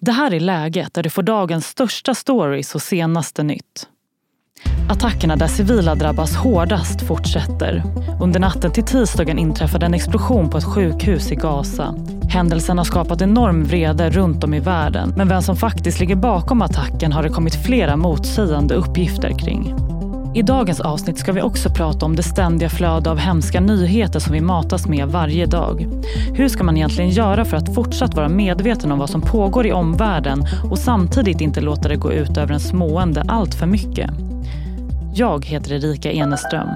Det 0.00 0.12
här 0.12 0.34
är 0.34 0.40
läget 0.40 0.94
där 0.94 1.02
du 1.02 1.10
får 1.10 1.22
dagens 1.22 1.66
största 1.66 2.14
stories 2.14 2.74
och 2.74 2.82
senaste 2.82 3.42
nytt. 3.42 3.88
Attackerna 4.90 5.36
där 5.36 5.46
civila 5.46 5.94
drabbas 5.94 6.36
hårdast 6.36 7.02
fortsätter. 7.02 7.82
Under 8.20 8.40
natten 8.40 8.72
till 8.72 8.84
tisdagen 8.84 9.38
inträffade 9.38 9.86
en 9.86 9.94
explosion 9.94 10.50
på 10.50 10.58
ett 10.58 10.64
sjukhus 10.64 11.32
i 11.32 11.34
Gaza. 11.34 11.94
Händelsen 12.30 12.78
har 12.78 12.84
skapat 12.84 13.22
enorm 13.22 13.64
vrede 13.64 14.10
runt 14.10 14.44
om 14.44 14.54
i 14.54 14.60
världen. 14.60 15.14
Men 15.16 15.28
vem 15.28 15.42
som 15.42 15.56
faktiskt 15.56 16.00
ligger 16.00 16.16
bakom 16.16 16.62
attacken 16.62 17.12
har 17.12 17.22
det 17.22 17.28
kommit 17.28 17.66
flera 17.66 17.96
motsägande 17.96 18.74
uppgifter 18.74 19.38
kring. 19.38 19.74
I 20.34 20.42
dagens 20.42 20.80
avsnitt 20.80 21.18
ska 21.18 21.32
vi 21.32 21.42
också 21.42 21.70
prata 21.70 22.06
om 22.06 22.16
det 22.16 22.22
ständiga 22.22 22.68
flöde 22.68 23.10
av 23.10 23.18
hemska 23.18 23.60
nyheter 23.60 24.20
som 24.20 24.32
vi 24.32 24.40
matas 24.40 24.88
med 24.88 25.08
varje 25.08 25.46
dag. 25.46 25.86
Hur 26.34 26.48
ska 26.48 26.64
man 26.64 26.76
egentligen 26.76 27.10
göra 27.10 27.44
för 27.44 27.56
att 27.56 27.74
fortsatt 27.74 28.14
vara 28.14 28.28
medveten 28.28 28.92
om 28.92 28.98
vad 28.98 29.10
som 29.10 29.20
pågår 29.20 29.66
i 29.66 29.72
omvärlden 29.72 30.46
och 30.70 30.78
samtidigt 30.78 31.40
inte 31.40 31.60
låta 31.60 31.88
det 31.88 31.96
gå 31.96 32.12
ut 32.12 32.36
över 32.36 32.54
en 32.54 32.60
smående 32.60 33.24
allt 33.28 33.54
för 33.54 33.66
mycket? 33.66 34.10
Jag 35.14 35.44
heter 35.44 35.72
Erika 35.72 36.12
Eneström. 36.12 36.68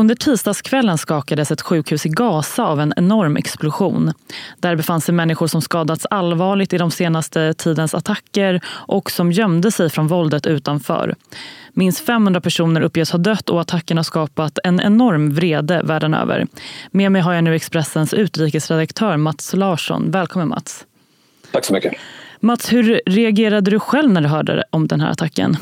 Under 0.00 0.14
tisdagskvällen 0.14 0.98
skakades 0.98 1.50
ett 1.50 1.60
sjukhus 1.62 2.06
i 2.06 2.08
Gaza 2.08 2.64
av 2.64 2.80
en 2.80 2.94
enorm 2.96 3.36
explosion. 3.36 4.12
Där 4.58 4.76
befann 4.76 5.00
sig 5.00 5.14
människor 5.14 5.46
som 5.46 5.62
skadats 5.62 6.06
allvarligt 6.10 6.72
i 6.72 6.78
de 6.78 6.90
senaste 6.90 7.54
tidens 7.54 7.94
attacker 7.94 8.60
och 8.66 9.10
som 9.10 9.32
gömde 9.32 9.70
sig 9.70 9.90
från 9.90 10.06
våldet 10.06 10.46
utanför. 10.46 11.14
Minst 11.72 12.06
500 12.06 12.40
personer 12.40 12.80
uppges 12.80 13.10
ha 13.10 13.18
dött 13.18 13.50
och 13.50 13.60
attacken 13.60 13.96
har 13.96 14.04
skapat 14.04 14.58
en 14.64 14.80
enorm 14.80 15.34
vrede 15.34 15.82
världen 15.84 16.14
över. 16.14 16.46
Med 16.90 17.12
mig 17.12 17.22
har 17.22 17.32
jag 17.32 17.44
nu 17.44 17.54
Expressens 17.54 18.14
utrikesredaktör 18.14 19.16
Mats 19.16 19.54
Larsson. 19.54 20.10
Välkommen 20.10 20.48
Mats. 20.48 20.86
Tack 21.52 21.64
så 21.64 21.72
mycket. 21.72 21.92
Mats, 22.40 22.72
hur 22.72 23.00
reagerade 23.06 23.70
du 23.70 23.80
själv 23.80 24.10
när 24.10 24.20
du 24.20 24.28
hörde 24.28 24.64
om 24.70 24.88
den 24.88 25.00
här 25.00 25.10
attacken? 25.10 25.56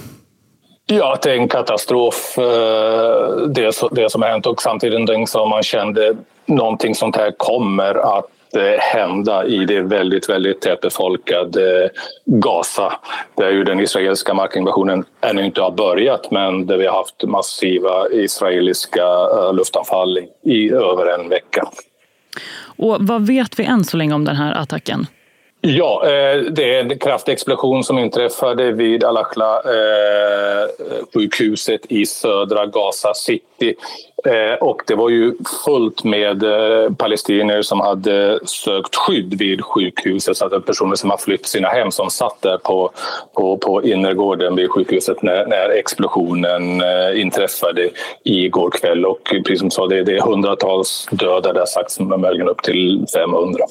Ja, 0.91 1.15
att 1.15 1.23
det 1.23 1.31
är 1.31 1.37
en 1.37 1.49
katastrof, 1.49 2.39
eh, 2.39 3.37
det, 3.49 3.75
det 3.91 4.11
som 4.11 4.23
har 4.23 4.29
hänt 4.29 4.47
och 4.47 4.63
samtidigt 4.63 5.29
som 5.29 5.49
man 5.51 5.63
kände 5.63 6.17
någonting 6.47 6.95
sånt 6.95 7.17
här 7.17 7.31
kommer 7.37 8.19
att 8.19 8.57
eh, 8.57 8.81
hända 8.81 9.47
i 9.47 9.65
det 9.65 9.81
väldigt, 9.81 10.29
väldigt 10.29 10.61
tätbefolkade 10.61 11.85
eh, 11.85 11.91
Gaza 12.25 12.93
där 13.37 13.51
ju 13.51 13.65
den 13.65 13.81
israeliska 13.81 14.35
markinvasionen 14.35 15.05
ännu 15.21 15.45
inte 15.45 15.61
har 15.61 15.71
börjat 15.71 16.31
men 16.31 16.67
där 16.67 16.77
vi 16.77 16.87
har 16.87 16.97
haft 16.97 17.23
massiva 17.23 18.09
israeliska 18.11 19.29
luftanfall 19.53 20.19
i 20.43 20.71
över 20.71 21.19
en 21.19 21.29
vecka. 21.29 21.69
Och 22.77 22.97
vad 23.01 23.27
vet 23.27 23.59
vi 23.59 23.65
än 23.65 23.85
så 23.85 23.97
länge 23.97 24.15
om 24.15 24.25
den 24.25 24.37
här 24.37 24.53
attacken? 24.53 25.07
Ja, 25.61 26.03
eh, 26.05 26.41
det 26.41 26.75
är 26.75 26.81
en 26.81 26.99
kraftig 26.99 27.33
explosion 27.33 27.85
som 27.85 27.99
inträffade 27.99 28.73
vid 28.73 29.05
Al-Aqla-sjukhuset 29.05 31.81
eh, 31.91 31.99
i 31.99 32.07
södra 32.07 32.67
Gaza 32.67 33.15
City. 33.15 33.75
Eh, 34.25 34.55
och 34.61 34.83
det 34.87 34.95
var 34.95 35.09
ju 35.09 35.33
fullt 35.65 36.05
med 36.05 36.45
palestinier 36.99 37.63
som 37.63 37.81
hade 37.81 38.41
sökt 38.45 38.97
skydd 38.97 39.39
vid 39.39 39.65
sjukhuset. 39.65 40.37
Så 40.37 40.47
att 40.47 40.67
personer 40.67 40.95
som 40.95 41.11
har 41.11 41.19
flytt 41.19 41.47
sina 41.47 41.69
hem 41.69 41.91
som 41.91 42.11
satt 42.11 42.43
där 42.43 42.59
på, 42.59 42.91
på, 43.35 43.57
på 43.57 43.83
innergården 43.83 44.57
vid 44.57 44.71
sjukhuset 44.71 45.23
när, 45.23 45.47
när 45.47 45.69
explosionen 45.69 46.83
inträffade 47.17 47.91
igår 48.25 48.71
kväll. 48.71 49.07
Och 49.07 49.35
precis 49.47 49.59
som 49.59 49.69
du 49.69 49.75
sa, 49.75 49.87
det, 49.87 50.03
det 50.03 50.17
är 50.17 50.21
hundratals 50.21 51.09
döda, 51.11 51.53
det 51.53 51.61
har 51.61 51.67
sagts 51.67 52.01
möjligen 52.01 52.49
upp 52.49 52.63
till 52.63 53.07
500. 53.15 53.65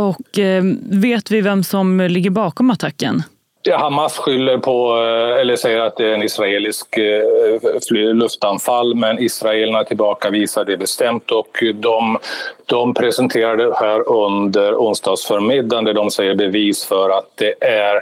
Och 0.00 0.38
eh, 0.38 0.62
vet 0.90 1.30
vi 1.30 1.40
vem 1.40 1.62
som 1.62 2.00
ligger 2.00 2.30
bakom 2.30 2.70
attacken? 2.70 3.22
Ja, 3.62 3.78
Hamas 3.78 4.18
skyller 4.18 4.58
på, 4.58 4.96
eh, 4.96 5.40
eller 5.40 5.56
säger 5.56 5.78
att 5.78 5.96
det 5.96 6.06
är 6.06 6.14
en 6.14 6.22
israelisk 6.22 6.96
eh, 6.96 8.14
luftanfall 8.14 8.94
men 8.94 9.18
israelerna 9.18 9.84
tillbakavisar 9.84 10.64
det 10.64 10.76
bestämt 10.76 11.30
och 11.30 11.64
de, 11.74 12.18
de 12.66 12.94
presenterade 12.94 13.74
här 13.76 14.08
under 14.08 14.74
onsdagsförmiddagen 14.74 15.84
där 15.84 15.94
de 15.94 16.10
säger 16.10 16.34
bevis 16.34 16.84
för 16.84 17.10
att 17.10 17.26
det 17.34 17.64
är 17.64 18.00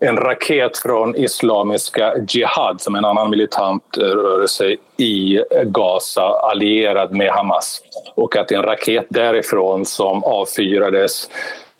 en 0.00 0.16
raket 0.16 0.78
från 0.78 1.16
Islamiska 1.16 2.14
Jihad 2.28 2.80
som 2.80 2.94
är 2.94 2.98
en 2.98 3.04
annan 3.04 3.30
militant 3.30 3.96
eh, 3.96 4.02
rörelse 4.02 4.76
i 4.96 5.40
Gaza 5.64 6.22
allierad 6.22 7.12
med 7.12 7.30
Hamas. 7.30 7.82
Och 8.14 8.36
att 8.36 8.48
det 8.48 8.54
är 8.54 8.58
en 8.58 8.64
raket 8.64 9.06
därifrån 9.08 9.86
som 9.86 10.24
avfyrades 10.24 11.28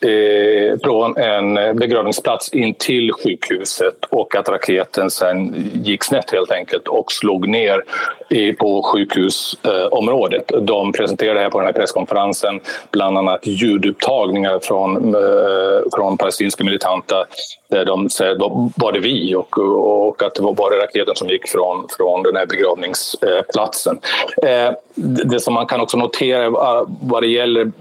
eh, 0.01 0.79
från 0.85 1.17
en 1.17 1.77
begravningsplats 1.77 2.49
in 2.53 2.75
till 2.75 3.13
sjukhuset 3.13 4.05
och 4.11 4.37
att 4.37 4.49
raketen 4.49 5.11
sen 5.11 5.55
gick 5.85 6.05
snett 6.05 6.31
helt 6.31 6.51
enkelt 6.51 6.89
och 6.89 7.13
slog 7.13 7.49
ner 7.49 7.83
i, 8.31 8.53
på 8.53 8.83
sjukhusområdet. 8.83 10.53
Eh, 10.53 10.61
De 10.61 10.93
presenterade 10.93 11.41
här 11.41 11.51
på 11.51 11.59
den 11.59 11.67
här 11.67 11.73
presskonferensen 11.73 12.61
bland 12.91 13.19
annat 13.19 13.47
ljudupptagningar 13.47 14.59
från, 14.63 15.15
eh, 15.15 15.81
från 15.95 16.19
palestinska 16.19 16.65
militanta 16.65 17.25
där 17.69 17.85
de 17.85 18.11
säger 18.11 18.37
var 18.77 18.93
det 18.93 19.01
vi 19.01 19.35
och, 19.35 19.59
och 20.09 20.23
att 20.23 20.35
det 20.35 20.43
var 20.43 20.53
bara 20.53 20.75
raketen 20.85 21.17
som 21.17 21.29
gick 21.29 21.49
från, 21.49 21.87
från 21.97 22.23
den 22.23 22.37
här 22.37 22.47
begravningsplatsen. 22.47 23.99
Eh, 24.43 24.71
det 25.25 25.41
som 25.41 25.55
man 25.55 25.67
kan 25.67 25.81
också 25.81 25.97
notera 25.97 26.45
eh, 26.45 26.83
vad 27.01 27.23
det 27.23 27.29
gäller 27.29 27.73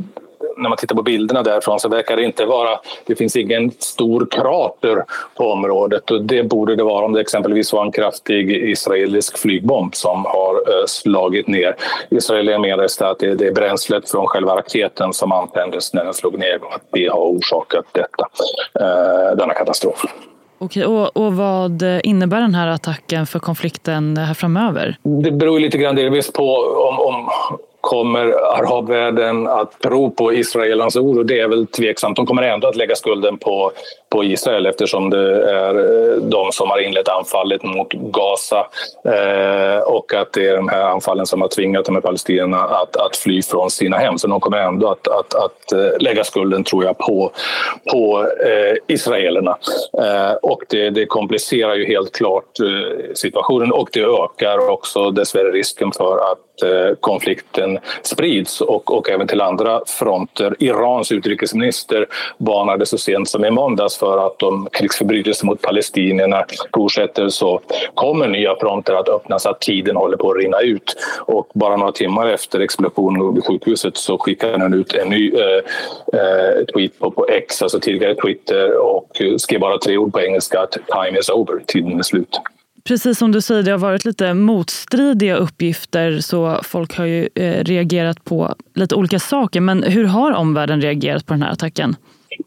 när 0.58 0.70
man 0.70 0.78
tittar 0.78 0.96
på 0.96 1.02
bilderna 1.02 1.44
därifrån 1.44 1.80
så 1.80 1.90
verkar 1.90 2.16
det 2.16 2.24
inte 2.24 2.46
vara, 2.46 2.80
det 3.06 3.16
finns 3.16 3.36
ingen 3.36 3.72
stor 3.72 4.28
krater 4.32 5.04
på 5.36 5.52
området 5.52 6.12
och 6.12 6.22
det 6.22 6.44
borde 6.44 6.76
det 6.76 6.84
vara 6.84 7.06
om 7.06 7.14
det 7.14 7.22
exempelvis 7.22 7.74
var 7.74 7.86
en 7.86 7.92
kraftig 7.92 8.52
israelisk 8.52 9.38
flygbomb 9.38 9.96
som 9.96 10.26
har 10.26 10.54
eh, 10.56 10.86
slagit 10.88 11.48
ner. 11.48 11.76
Israel 12.10 12.60
menar 12.60 12.84
att 12.84 13.20
det 13.20 13.48
är 13.48 13.54
bränslet 13.54 14.12
från 14.12 14.28
själva 14.28 14.56
raketen 14.56 15.14
som 15.14 15.32
antändes 15.32 15.94
när 15.94 16.04
den 16.04 16.14
slog 16.14 16.40
ner 16.40 16.64
och 16.64 16.76
att 16.76 16.84
det 16.92 17.08
har 17.08 17.20
orsakat 17.20 17.86
detta, 17.92 18.28
eh, 18.80 19.38
denna 19.38 19.54
katastrof. 19.54 20.06
Okej, 20.58 20.86
och, 20.86 21.18
och, 21.18 21.34
vad 21.34 21.84
innebär 22.04 22.42
den 22.42 22.56
här 22.56 22.68
attacken 22.68 23.28
för 23.28 23.40
konflikten 23.40 24.18
här 24.18 24.34
framöver? 24.34 24.98
Det 25.04 25.32
beror 25.32 25.60
lite 25.60 25.78
grann 25.78 25.96
delvis 25.96 26.32
på 26.32 26.58
om, 26.90 27.00
om 27.00 27.30
kommer 27.86 28.26
arabvärlden 28.60 29.48
att 29.48 29.80
tro 29.82 30.12
på 30.12 30.34
Israelens 30.34 30.96
ord? 30.96 31.18
Och 31.18 31.26
det 31.26 31.40
är 31.40 31.48
väl 31.48 31.68
tveksamt. 31.68 32.16
De 32.16 32.26
kommer 32.26 32.42
ändå 32.42 32.68
att 32.68 32.76
lägga 32.76 32.96
skulden 32.96 33.38
på, 33.38 33.72
på 34.10 34.24
Israel 34.24 34.66
eftersom 34.66 35.10
det 35.10 35.52
är 35.52 35.76
eh, 35.76 36.16
de 36.16 36.52
som 36.52 36.70
har 36.70 36.80
inlett 36.80 37.08
anfallet 37.10 37.64
mot 37.64 37.94
Gaza 37.94 38.68
eh, 39.06 39.80
och 39.80 40.14
att 40.14 40.34
det 40.34 40.48
är 40.48 40.56
de 40.56 40.70
här 40.70 40.82
anfallen 40.82 41.26
som 41.26 41.42
har 41.42 41.48
tvingat 41.48 41.86
de 41.86 41.96
här 41.96 42.02
palestinierna 42.02 42.58
att, 42.58 42.98
att 42.98 43.16
fly 43.16 43.42
från 43.42 43.70
sina 43.70 43.98
hem. 43.98 44.18
Så 44.18 44.28
de 44.28 44.40
kommer 44.40 44.58
ändå 44.58 44.88
att, 44.88 45.08
att, 45.08 45.34
att 45.34 45.72
eh, 45.72 46.00
lägga 46.00 46.24
skulden, 46.24 46.64
tror 46.64 46.84
jag, 46.84 46.98
på, 46.98 47.32
på 47.92 48.28
eh, 48.46 48.78
israelerna. 48.88 49.58
Eh, 49.98 50.34
och 50.42 50.64
det, 50.70 50.90
det, 50.90 51.06
komplicerar 51.06 51.76
ju 51.76 51.86
helt 51.86 52.12
klart 52.12 52.60
eh, 52.60 53.14
situationen 53.14 53.72
och 53.72 53.90
det 53.94 54.04
ökar 54.04 54.70
också 54.70 55.12
dessvärre 55.12 55.52
risken 55.52 55.92
för 55.92 56.32
att 56.32 56.45
Eh, 56.64 56.96
konflikten 57.00 57.80
sprids 58.02 58.62
och, 58.62 58.98
och 58.98 59.10
även 59.10 59.28
till 59.28 59.42
andra 59.42 59.82
fronter. 59.88 60.56
Irans 60.60 61.12
utrikesminister 61.12 62.08
varnade 62.38 62.86
så 62.86 62.98
sent 62.98 63.30
som 63.30 63.46
i 63.46 63.52
måndags 63.52 63.98
för 63.98 64.28
att 64.28 64.44
om 64.44 64.68
krigsförbrytelser 64.72 65.46
mot 65.46 65.62
palestinierna 65.62 66.46
fortsätter 66.76 67.30
så 67.30 67.62
kommer 67.94 68.28
nya 68.28 68.56
fronter 68.56 68.94
att 68.94 69.10
öppnas, 69.10 69.46
att 69.46 69.62
tiden 69.62 69.96
håller 69.96 70.18
på 70.18 70.32
att 70.32 70.38
rinna 70.38 70.60
ut. 70.60 70.96
Och 71.20 71.50
bara 71.54 71.78
några 71.78 71.92
timmar 71.92 72.28
efter 72.28 72.60
explosionen 72.60 73.34
vid 73.34 73.46
sjukhuset 73.46 73.98
så 73.98 74.18
skickade 74.18 74.58
han 74.58 74.74
ut 74.74 74.94
en 74.94 75.10
ny 75.10 75.34
eh, 75.34 75.58
eh, 76.20 76.66
tweet 76.74 77.00
på, 77.00 77.12
på 77.12 77.28
X, 77.28 77.62
alltså 77.62 77.80
tidigare 77.80 78.16
Twitter 78.16 78.78
och 78.78 79.22
skrev 79.38 79.60
bara 79.60 79.78
tre 79.78 79.98
ord 79.98 80.14
på 80.14 80.22
engelska 80.22 80.62
att 80.62 80.72
time 80.72 81.20
is 81.20 81.30
over, 81.30 81.60
tiden 81.68 82.00
är 82.00 82.04
slut. 82.04 82.40
Precis 82.88 83.18
som 83.18 83.32
du 83.32 83.42
säger, 83.42 83.64
det 83.64 83.72
har 83.72 83.78
varit 83.78 84.06
lite 84.06 84.34
motstridiga 84.34 85.36
uppgifter 85.36 86.20
så 86.20 86.60
folk 86.64 86.98
har 86.98 87.06
ju 87.06 87.30
eh, 87.36 87.64
reagerat 87.64 88.24
på 88.24 88.56
lite 88.74 88.96
olika 88.96 89.20
saker. 89.20 89.62
Men 89.62 89.84
hur 89.84 90.06
har 90.06 90.32
omvärlden 90.32 90.82
reagerat 90.82 91.26
på 91.26 91.34
den 91.34 91.42
här 91.42 91.52
attacken? 91.52 91.96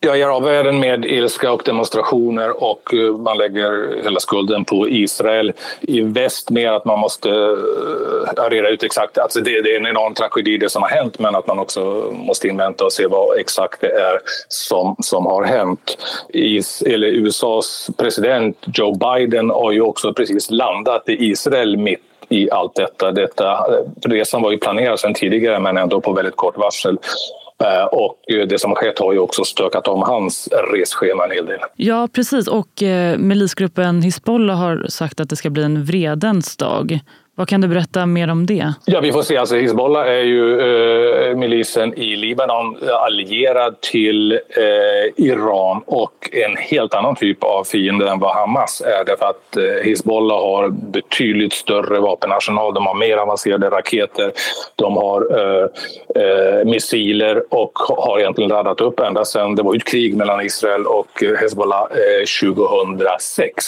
Ja, 0.01 0.17
i 0.17 0.23
arabvärlden 0.23 0.81
med 0.81 1.05
ilska 1.05 1.53
och 1.53 1.63
demonstrationer 1.65 2.63
och 2.63 2.95
eh, 2.95 3.17
man 3.17 3.39
lägger 3.39 4.03
hela 4.03 4.21
skulden 4.21 4.65
på 4.65 4.89
Israel. 4.89 5.53
I 5.81 6.01
väst 6.01 6.51
mer 6.51 6.73
att 6.73 6.85
man 6.85 6.99
måste 6.99 7.31
eh, 7.31 8.51
reda 8.51 8.69
ut 8.69 8.83
exakt, 8.83 9.19
alltså 9.19 9.41
det, 9.41 9.63
det, 9.63 9.75
är 9.75 9.81
en 9.81 9.87
enorm 9.87 10.15
tragedi 10.15 10.59
det 10.59 10.69
som 10.69 10.83
har 10.83 10.91
hänt 10.91 11.19
men 11.19 11.35
att 11.35 11.47
man 11.47 11.59
också 11.59 12.11
måste 12.13 12.49
invänta 12.49 12.85
och 12.85 12.93
se 12.93 13.07
vad 13.07 13.39
exakt 13.39 13.81
det 13.81 13.93
är 13.93 14.21
som, 14.49 14.97
som 14.99 15.27
har 15.27 15.45
hänt. 15.45 15.99
Is, 16.29 16.83
eller 16.83 17.09
USAs 17.09 17.91
president 17.97 18.57
Joe 18.75 18.95
Biden 18.95 19.51
har 19.51 19.73
ju 19.73 19.81
också 19.81 20.13
precis 20.13 20.51
landat 20.51 21.09
i 21.09 21.31
Israel 21.31 21.77
mitt 21.77 22.01
i 22.29 22.51
allt 22.51 22.75
detta. 22.75 23.13
detta 23.13 23.53
eh, 23.53 24.11
resan 24.11 24.43
var 24.43 24.51
ju 24.51 24.59
planerad 24.59 25.01
sedan 25.01 25.15
tidigare 25.15 25.61
men 25.61 25.77
ändå 25.77 26.01
på 26.01 26.13
väldigt 26.13 26.37
kort 26.37 26.57
varsel. 26.57 26.99
Eh, 27.65 27.85
och 27.85 28.15
det 28.49 28.61
som 28.61 28.71
har 28.71 28.77
skett 28.77 28.99
har 28.99 29.13
ju 29.13 29.19
också 29.19 29.45
stökat 29.45 29.89
om 29.89 30.03
hans 30.03 30.49
resschema 30.73 31.25
en 31.25 31.31
hel 31.31 31.47
del. 31.47 31.59
Ja, 31.77 32.09
precis. 32.13 32.49
Och 32.49 32.83
eh, 32.83 33.19
milisgruppen 33.19 34.03
Hizbollah 34.03 34.57
har 34.57 34.87
sagt 34.89 35.21
att 35.21 35.31
det 35.31 35.37
ska 35.37 35.51
bli 35.51 35.63
en 35.63 35.85
vredens 35.85 36.57
dag. 36.57 37.01
Vad 37.39 37.49
kan 37.49 37.61
du 37.61 37.69
berätta 37.69 38.07
mer 38.07 38.31
om 38.31 38.47
det? 38.47 38.75
Ja, 38.85 39.01
vi 39.01 39.13
får 39.13 39.23
se. 39.23 39.37
Alltså, 39.37 39.57
Hizbollah 39.57 40.09
är 40.09 40.23
ju 40.23 40.61
eh, 40.61 41.37
milisen 41.37 41.95
i 41.95 42.17
Libanon 42.17 42.77
eh, 42.83 42.95
allierad 42.95 43.81
till 43.81 44.33
eh, 44.33 45.25
Iran 45.25 45.83
och 45.87 46.31
en 46.33 46.57
helt 46.57 46.95
annan 46.95 47.17
typ 47.17 47.45
av 47.45 47.65
fiende 47.65 48.11
än 48.11 48.19
vad 48.19 48.35
Hamas 48.35 48.81
är. 48.81 49.05
Därför 49.05 49.27
att 49.27 49.57
eh, 49.57 49.85
Hizbollah 49.85 50.41
har 50.41 50.69
betydligt 50.69 51.53
större 51.53 52.01
vapenarsenal. 52.01 52.75
De 52.75 52.87
har 52.87 52.95
mer 52.95 53.17
avancerade 53.17 53.71
raketer. 53.71 54.33
De 54.77 54.97
har 54.97 55.21
eh, 55.39 55.67
eh, 56.23 56.65
missiler 56.65 57.43
och 57.55 57.73
har 57.79 58.19
egentligen 58.19 58.51
laddat 58.51 58.81
upp 58.81 59.01
ända 59.01 59.25
sedan 59.25 59.55
det 59.55 59.63
var 59.63 59.77
ett 59.77 59.85
krig 59.85 60.17
mellan 60.17 60.41
Israel 60.41 60.87
och 60.87 61.23
eh, 61.23 61.37
Hezbollah 61.37 61.87
2006. 62.43 63.65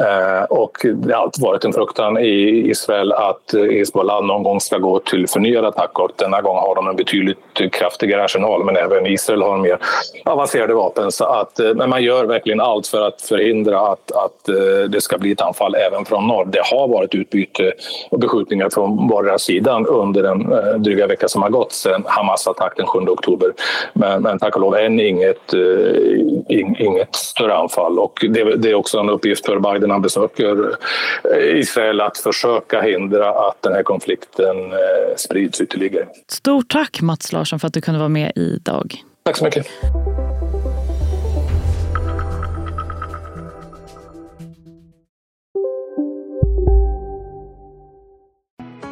Eh, 0.00 0.06
eh, 0.06 0.42
och 0.42 0.76
det 0.94 1.14
har 1.14 1.22
alltid 1.22 1.44
varit 1.44 1.64
en 1.64 1.72
fruktan 1.72 2.18
i 2.18 2.70
Israel 2.70 2.95
väl 2.96 3.12
att 3.12 3.54
eh, 3.54 3.62
Hizbollah 3.62 4.22
någon 4.22 4.42
gång 4.42 4.60
ska 4.60 4.78
gå 4.78 4.98
till 4.98 5.28
förnyad 5.28 5.64
attack 5.64 5.98
och 5.98 6.10
denna 6.16 6.40
gång 6.40 6.56
har 6.56 6.74
de 6.74 6.88
en 6.88 6.96
betydligt 6.96 7.38
kraftigare 7.72 8.24
arsenal 8.24 8.64
men 8.64 8.76
även 8.76 9.06
Israel 9.06 9.42
har 9.42 9.58
mer 9.58 9.78
avancerade 10.24 10.74
vapen. 10.74 11.12
Så 11.12 11.24
att, 11.24 11.60
eh, 11.60 11.74
men 11.74 11.90
man 11.90 12.02
gör 12.02 12.24
verkligen 12.24 12.60
allt 12.60 12.86
för 12.86 13.00
att 13.00 13.22
förhindra 13.22 13.80
att, 13.80 14.12
att 14.12 14.48
eh, 14.48 14.88
det 14.88 15.00
ska 15.00 15.18
bli 15.18 15.32
ett 15.32 15.40
anfall 15.40 15.74
även 15.74 16.04
från 16.04 16.26
norr. 16.26 16.44
Det 16.44 16.62
har 16.64 16.88
varit 16.88 17.14
utbyte 17.14 17.72
och 18.10 18.18
beskjutningar 18.18 18.70
från 18.70 19.08
vardera 19.08 19.38
sidan 19.38 19.86
under 19.86 20.22
den 20.22 20.38
dryga 20.82 21.06
vecka 21.06 21.28
som 21.28 21.42
har 21.42 21.50
gått 21.50 21.72
sedan 21.72 22.04
Hamas 22.06 22.46
attack 22.48 22.72
den 22.76 22.86
7 22.86 22.98
oktober. 22.98 23.52
Men, 23.92 24.22
men 24.22 24.38
tack 24.38 24.54
och 24.54 24.60
lov 24.60 24.76
än 24.76 25.00
inget, 25.00 25.54
inget 26.78 27.14
större 27.14 27.54
anfall 27.54 27.98
och 27.98 28.26
det, 28.30 28.56
det 28.56 28.70
är 28.70 28.74
också 28.74 28.98
en 28.98 29.10
uppgift 29.10 29.46
för 29.46 29.58
Biden 29.58 29.88
när 29.88 29.94
han 29.94 30.02
besöker 30.02 30.76
Israel 31.40 32.00
att 32.00 32.18
försöka 32.18 32.80
förhindra 32.86 33.30
att 33.30 33.62
den 33.62 33.72
här 33.72 33.82
konflikten 33.82 34.72
eh, 34.72 35.16
sprids 35.16 35.60
ytterligare. 35.60 36.06
Stort 36.28 36.68
tack 36.68 37.00
Mats 37.00 37.32
Larsson 37.32 37.60
för 37.60 37.66
att 37.66 37.74
du 37.74 37.80
kunde 37.80 37.98
vara 37.98 38.08
med 38.08 38.32
idag. 38.36 38.94
Tack 39.22 39.36
så 39.36 39.44
mycket. 39.44 39.66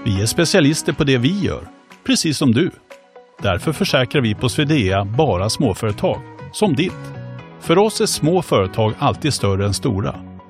Vi 0.05 0.23
är 0.23 0.27
specialister 0.27 0.93
på 0.93 1.05
det 1.05 1.19
vi 1.19 1.41
gör, 1.41 1.69
precis 2.07 2.39
som 2.39 2.53
du. 2.53 2.71
Därför 3.43 3.73
försäkrar 3.73 4.23
vi 4.23 4.35
på 4.35 4.49
Swedea 4.49 5.05
bara 5.05 5.51
småföretag, 5.51 6.21
som 6.53 6.75
ditt. 6.75 6.93
För 7.61 7.79
oss 7.79 8.01
är 8.01 8.07
små 8.07 8.43
företag 8.43 8.93
alltid 8.99 9.35
större 9.35 9.65
än 9.65 9.75
stora 9.75 10.34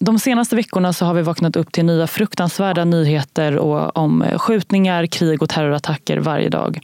De 0.00 0.18
senaste 0.18 0.56
veckorna 0.56 0.92
så 0.92 1.04
har 1.04 1.14
vi 1.14 1.22
vaknat 1.22 1.56
upp 1.56 1.72
till 1.72 1.84
nya 1.84 2.06
fruktansvärda 2.06 2.84
nyheter 2.84 3.56
och 3.56 3.96
om 3.96 4.22
eh, 4.22 4.38
skjutningar, 4.38 5.06
krig 5.06 5.42
och 5.42 5.48
terrorattacker 5.48 6.18
varje 6.18 6.48
dag. 6.48 6.80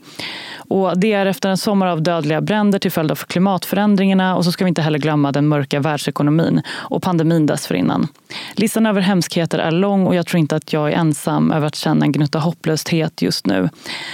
Och 0.67 0.99
det 0.99 1.13
är 1.13 1.25
efter 1.25 1.49
en 1.49 1.57
sommar 1.57 1.87
av 1.87 2.01
dödliga 2.01 2.41
bränder 2.41 2.79
till 2.79 2.91
följd 2.91 3.11
av 3.11 3.15
klimatförändringarna 3.15 4.35
och 4.35 4.45
så 4.45 4.51
ska 4.51 4.63
vi 4.63 4.69
inte 4.69 4.81
heller 4.81 4.99
glömma 4.99 5.31
den 5.31 5.47
mörka 5.47 5.79
världsekonomin 5.79 6.61
och 6.69 7.03
pandemin 7.03 7.45
dessförinnan. 7.45 8.07
Listan 8.53 8.85
över 8.85 9.01
hemskheter 9.01 9.59
är 9.59 9.71
lång 9.71 10.07
och 10.07 10.15
jag 10.15 10.25
tror 10.25 10.39
inte 10.39 10.55
att 10.55 10.73
jag 10.73 10.91
är 10.91 10.95
ensam 10.97 11.51
över 11.51 11.67
att 11.67 11.75
känna 11.75 12.05
en 12.05 12.11
gnutta 12.11 12.39
hopplöshet 12.39 13.21
just 13.21 13.45
nu. 13.45 13.69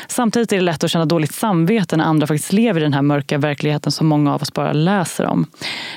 Samtidigt 0.07 0.51
är 0.51 0.55
det 0.55 0.63
lätt 0.63 0.83
att 0.83 0.91
känna 0.91 1.05
dåligt 1.05 1.33
samvete 1.33 1.97
när 1.97 2.05
andra 2.05 2.27
faktiskt 2.27 2.53
lever 2.53 2.81
i 2.81 2.83
den 2.83 2.94
här 2.94 3.01
mörka 3.01 3.38
verkligheten 3.38 3.91
som 3.91 4.07
många 4.07 4.33
av 4.33 4.41
oss 4.41 4.53
bara 4.53 4.73
läser 4.73 5.25
om. 5.25 5.45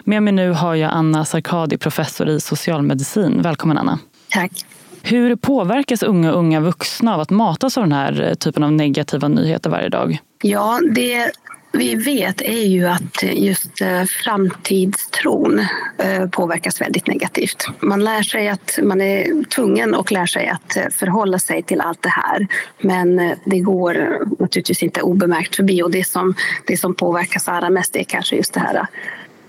Med 0.05 0.23
mig 0.23 0.33
nu 0.33 0.51
har 0.51 0.75
jag 0.75 0.91
Anna 0.93 1.25
Sarkadi, 1.25 1.79
professor 1.79 2.29
i 2.29 2.41
socialmedicin. 2.41 3.43
Välkommen 3.43 3.79
Anna. 3.79 3.99
Tack. 4.31 4.53
Hur 5.03 5.37
påverkas 5.37 6.03
unga 6.03 6.33
och 6.33 6.39
unga 6.39 6.61
vuxna 6.61 7.15
av 7.15 7.21
att 7.21 7.31
matas 7.31 7.79
av 7.79 7.85
den 7.85 7.93
här 7.93 8.23
eh, 8.23 8.35
typen 8.35 8.63
av 8.63 8.73
negativa 8.73 9.29
nyheter 9.29 9.71
varje 9.71 9.89
dag? 9.89 10.19
Ja, 10.43 10.81
det 10.95 11.31
vi 11.73 11.95
vet 11.95 12.41
är 12.41 12.67
ju 12.67 12.87
att 12.87 13.23
just 13.23 13.81
eh, 13.81 14.03
framtidstron 14.03 15.67
eh, 15.99 16.29
påverkas 16.29 16.81
väldigt 16.81 17.07
negativt. 17.07 17.69
Man 17.81 18.05
lär 18.05 18.23
sig 18.23 18.49
att 18.49 18.79
man 18.83 19.01
är 19.01 19.45
tvungen 19.45 19.95
och 19.95 20.13
lär 20.13 20.27
sig 20.27 20.49
att 20.49 20.95
förhålla 20.95 21.39
sig 21.39 21.63
till 21.63 21.81
allt 21.81 22.03
det 22.03 22.09
här. 22.09 22.47
Men 22.81 23.35
det 23.45 23.59
går 23.59 24.19
naturligtvis 24.39 24.83
inte 24.83 25.03
obemärkt 25.03 25.57
förbi 25.57 25.83
och 25.83 25.91
det 25.91 26.05
som, 26.05 26.35
det 26.67 26.77
som 26.77 26.95
påverkas 26.95 27.49
allra 27.49 27.71
mest 27.71 27.97
är 27.97 28.05
kanske 28.05 28.37
just 28.37 28.55
det 28.55 28.61
här 28.61 28.87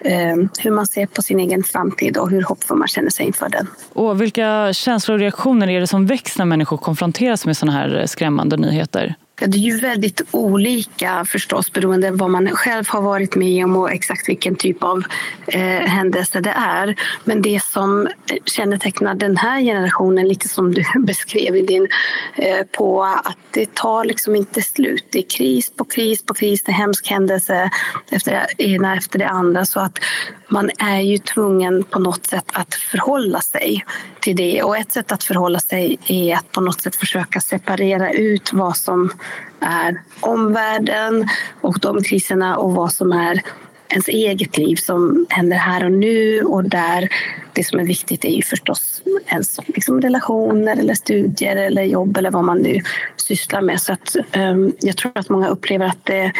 Ehm, 0.01 0.49
hur 0.59 0.71
man 0.71 0.87
ser 0.87 1.05
på 1.05 1.21
sin 1.21 1.39
egen 1.39 1.63
framtid 1.63 2.17
och 2.17 2.29
hur 2.29 2.41
hoppfull 2.41 2.77
man 2.77 2.87
känner 2.87 3.09
sig 3.09 3.25
inför 3.25 3.49
den. 3.49 3.67
Och 3.93 4.21
vilka 4.21 4.73
känslor 4.73 5.15
och 5.15 5.19
reaktioner 5.19 5.69
är 5.69 5.79
det 5.79 5.87
som 5.87 6.05
väcks 6.05 6.37
när 6.37 6.45
människor 6.45 6.77
konfronteras 6.77 7.45
med 7.45 7.57
sådana 7.57 7.77
här 7.77 8.05
skrämmande 8.05 8.57
nyheter? 8.57 9.15
Det 9.39 9.57
är 9.57 9.61
ju 9.61 9.77
väldigt 9.77 10.21
olika 10.31 11.25
förstås 11.25 11.71
beroende 11.73 12.11
på 12.11 12.15
vad 12.15 12.29
man 12.29 12.47
själv 12.47 12.89
har 12.89 13.01
varit 13.01 13.35
med 13.35 13.65
om 13.65 13.75
och 13.75 13.91
exakt 13.91 14.29
vilken 14.29 14.55
typ 14.55 14.83
av 14.83 15.03
eh, 15.47 15.61
händelse 15.61 16.41
det 16.41 16.53
är. 16.57 16.95
Men 17.23 17.41
det 17.41 17.63
som 17.63 18.07
kännetecknar 18.45 19.15
den 19.15 19.37
här 19.37 19.61
generationen, 19.61 20.27
lite 20.27 20.49
som 20.49 20.73
du 20.73 20.83
beskrev 20.99 21.55
i 21.55 21.61
din, 21.61 21.87
eh, 22.35 22.65
på 22.77 23.03
att 23.03 23.37
det 23.51 23.73
tar 23.73 24.05
liksom 24.05 24.35
inte 24.35 24.61
slut. 24.61 25.05
Det 25.09 25.19
är 25.19 25.29
kris 25.29 25.71
på 25.75 25.85
kris 25.85 26.25
på 26.25 26.33
kris, 26.33 26.63
det 26.63 26.71
är 26.71 26.73
hemsk 26.73 27.07
händelse 27.07 27.69
efter 28.09 28.31
det 28.31 28.63
ena 28.63 28.95
efter 28.95 29.19
det 29.19 29.27
andra. 29.29 29.65
Så 29.65 29.79
att 29.79 29.99
man 30.47 30.69
är 30.77 30.99
ju 30.99 31.17
tvungen 31.17 31.83
på 31.83 31.99
något 31.99 32.25
sätt 32.25 32.45
att 32.53 32.73
förhålla 32.75 33.41
sig 33.41 33.85
till 34.19 34.35
det. 34.35 34.63
Och 34.63 34.77
ett 34.77 34.91
sätt 34.91 35.11
att 35.11 35.23
förhålla 35.23 35.59
sig 35.59 35.99
är 36.07 36.35
att 36.35 36.51
på 36.51 36.61
något 36.61 36.81
sätt 36.81 36.95
försöka 36.95 37.41
separera 37.41 38.11
ut 38.11 38.53
vad 38.53 38.77
som 38.77 39.11
är 39.59 40.01
omvärlden 40.19 41.29
och 41.61 41.79
de 41.79 42.03
kriserna 42.03 42.57
och 42.57 42.73
vad 42.73 42.93
som 42.93 43.11
är 43.11 43.41
ens 43.89 44.07
eget 44.07 44.57
liv 44.57 44.75
som 44.75 45.25
händer 45.29 45.57
här 45.57 45.85
och 45.85 45.91
nu 45.91 46.41
och 46.41 46.63
där 46.63 47.09
det 47.57 47.63
som 47.63 47.79
är 47.79 47.83
viktigt 47.83 48.25
är 48.25 48.29
ju 48.29 48.41
förstås 48.41 49.01
ens 49.27 49.59
liksom 49.67 50.01
relationer 50.01 50.77
eller 50.77 50.93
studier 50.93 51.55
eller 51.55 51.83
jobb 51.83 52.17
eller 52.17 52.31
vad 52.31 52.43
man 52.43 52.57
nu 52.57 52.81
sysslar 53.15 53.61
med. 53.61 53.81
Så 53.81 53.93
att, 53.93 54.15
um, 54.37 54.73
jag 54.79 54.97
tror 54.97 55.11
att 55.15 55.29
många 55.29 55.47
upplever 55.47 55.85
att 55.85 56.05
det 56.05 56.31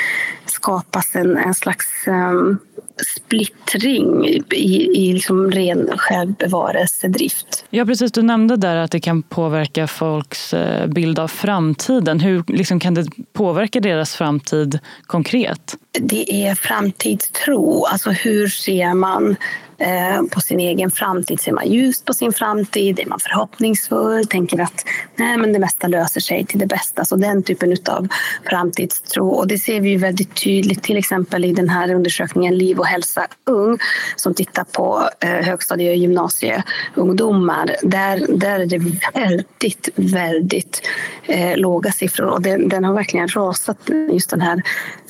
skapas 0.46 1.16
en, 1.16 1.38
en 1.38 1.54
slags 1.54 1.88
um, 2.08 2.58
splittring 3.16 4.28
i, 4.28 4.44
i 4.94 5.14
liksom 5.14 5.52
ren 5.52 5.90
självbevarelsedrift. 5.98 7.66
Ja, 7.70 7.86
precis. 7.86 8.12
Du 8.12 8.22
nämnde 8.22 8.58
där 8.58 8.76
att 8.76 8.92
det 8.92 9.00
kan 9.00 9.24
påverka 9.24 9.88
folks 9.88 10.54
eh, 10.54 10.88
bild 10.88 11.20
av 11.20 11.28
framtiden. 11.28 12.20
Hur 12.20 12.44
liksom, 12.48 12.80
kan 12.80 12.94
det 12.94 13.06
påverka 13.34 13.80
deras 13.80 14.16
framtid 14.16 14.80
konkret? 15.08 15.78
Det 16.00 16.48
är 16.48 16.56
framtidstro. 16.56 17.86
Alltså 17.86 18.12
hur 18.12 18.48
ser 18.48 18.94
man 18.94 19.36
Eh, 19.80 20.24
på 20.32 20.42
sin 20.42 20.60
egen 20.60 20.92
framtid. 20.92 21.40
Ser 21.40 21.52
man 21.52 21.68
ljust 21.68 22.06
på 22.06 22.14
sin 22.14 22.34
framtid? 22.34 23.00
Är 23.00 23.06
man 23.06 23.20
förhoppningsfull? 23.20 24.26
Tänker 24.26 24.62
att 24.62 24.86
nej, 25.16 25.38
men 25.38 25.54
det 25.54 25.60
mesta 25.60 25.88
löser 25.88 26.22
sig 26.22 26.46
till 26.46 26.60
det 26.60 26.66
bästa? 26.66 27.06
Så 27.06 27.16
den 27.16 27.44
typen 27.44 27.78
av 27.90 28.08
framtidstro. 28.50 29.30
Och 29.30 29.48
det 29.48 29.58
ser 29.58 29.82
vi 29.82 29.90
ju 29.90 29.98
väldigt 29.98 30.44
tydligt 30.44 30.84
till 30.84 30.98
exempel 30.98 31.46
i 31.46 31.54
den 31.54 31.70
här 31.70 31.94
undersökningen 31.94 32.58
Liv 32.58 32.80
och 32.80 32.86
hälsa 32.86 33.28
ung 33.46 33.78
som 34.16 34.34
tittar 34.34 34.64
på 34.64 35.10
eh, 35.20 35.30
högstadie 35.30 35.90
och 35.90 35.96
gymnasieungdomar. 35.96 37.76
Där, 37.82 38.38
där 38.38 38.60
är 38.60 38.66
det 38.66 38.82
väldigt, 39.14 39.90
väldigt 39.96 40.82
eh, 41.24 41.58
låga 41.58 41.92
siffror 41.92 42.26
och 42.26 42.42
den, 42.42 42.70
den, 42.70 42.84
har 42.84 42.94
verkligen 42.94 43.28
rasat 43.28 43.90
just 44.12 44.30
den 44.30 44.42
här 44.42 44.62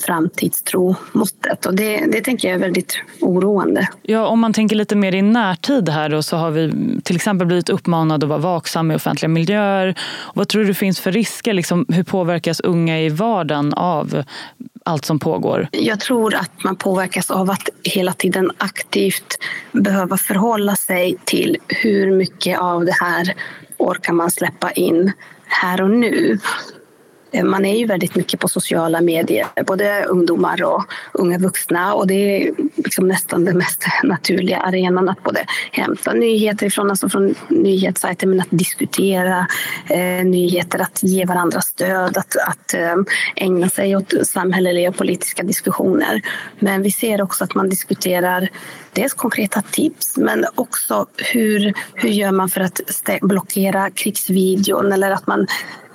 framtidstro-måttet. 0.06 1.66
Och 1.66 1.74
det, 1.74 1.96
det 1.96 2.20
tänker 2.20 2.48
jag 2.48 2.54
är 2.54 2.60
väldigt 2.60 2.98
oroande. 3.20 3.88
Ja, 4.02 4.26
om 4.26 4.40
man 4.40 4.52
tänker 4.58 4.76
lite 4.76 4.96
mer 4.96 5.14
i 5.14 5.22
närtid 5.22 5.88
här 5.88 6.08
då, 6.08 6.22
så 6.22 6.36
har 6.36 6.50
vi 6.50 6.72
till 7.04 7.16
exempel 7.16 7.46
blivit 7.46 7.68
uppmanade 7.68 8.26
att 8.26 8.30
vara 8.30 8.38
vaksamma 8.38 8.92
i 8.92 8.96
offentliga 8.96 9.28
miljöer. 9.28 9.98
vad 10.34 10.48
tror 10.48 10.64
du 10.64 10.74
finns 10.74 11.00
för 11.00 11.12
risker? 11.12 11.52
Liksom, 11.52 11.86
hur 11.88 12.02
påverkas 12.02 12.60
unga 12.60 13.00
i 13.00 13.08
vardagen 13.08 13.74
av 13.74 14.24
allt 14.84 15.04
som 15.04 15.18
pågår? 15.18 15.68
Jag 15.72 16.00
tror 16.00 16.34
att 16.34 16.64
man 16.64 16.76
påverkas 16.76 17.30
av 17.30 17.50
att 17.50 17.68
hela 17.82 18.12
tiden 18.12 18.50
aktivt 18.58 19.38
behöva 19.72 20.16
förhålla 20.16 20.76
sig 20.76 21.16
till 21.24 21.56
hur 21.68 22.12
mycket 22.12 22.58
av 22.58 22.84
det 22.84 22.96
här 23.00 23.34
orkar 23.76 24.12
man 24.12 24.30
släppa 24.30 24.70
in 24.70 25.12
här 25.46 25.82
och 25.82 25.90
nu. 25.90 26.38
Eh, 27.32 27.44
man 27.44 27.64
är 27.64 27.76
ju 27.76 27.86
väldigt 27.86 28.14
mycket 28.14 28.40
på 28.40 28.48
sociala 28.48 29.00
medier, 29.00 29.46
både 29.66 30.04
ungdomar 30.04 30.62
och 30.62 30.84
unga 31.12 31.38
vuxna. 31.38 31.94
Och 31.94 32.06
det 32.06 32.14
är 32.14 32.54
liksom 32.76 33.08
nästan 33.08 33.44
den 33.44 33.58
mest 33.58 33.84
naturliga 34.04 34.58
arenan 34.58 35.08
att 35.08 35.22
både 35.22 35.46
hämta 35.72 36.12
nyheter 36.12 36.66
ifrån, 36.66 36.90
alltså 36.90 37.08
från 37.08 37.34
nyhetssajter, 37.48 38.26
men 38.26 38.40
att 38.40 38.48
diskutera 38.50 39.46
eh, 39.90 40.24
nyheter, 40.24 40.78
att 40.78 41.02
ge 41.02 41.24
varandra 41.24 41.60
stöd, 41.60 42.16
att, 42.16 42.36
att 42.36 42.74
eh, 42.74 42.96
ägna 43.36 43.68
sig 43.68 43.96
åt 43.96 44.14
samhälleliga 44.22 44.88
och 44.88 44.96
politiska 44.96 45.42
diskussioner. 45.42 46.22
Men 46.58 46.82
vi 46.82 46.90
ser 46.90 47.22
också 47.22 47.44
att 47.44 47.54
man 47.54 47.68
diskuterar 47.68 48.48
dels 48.92 49.14
konkreta 49.14 49.62
tips, 49.62 50.16
men 50.16 50.44
också 50.54 51.06
hur, 51.16 51.72
hur 51.94 52.08
gör 52.08 52.32
man 52.32 52.48
för 52.48 52.60
att 52.60 52.80
blockera 53.20 53.90
krigsvideon 53.90 54.92
eller 54.92 55.10
att 55.10 55.26
man 55.26 55.46